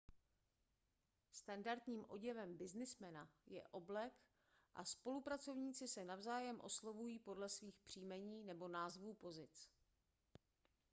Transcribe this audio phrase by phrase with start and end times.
[1.31, 4.13] standardním oděvem byznysmena je oblek
[4.75, 9.69] a spolupracovníci se navzájem oslovují podle svých příjmení nebo názvů pozic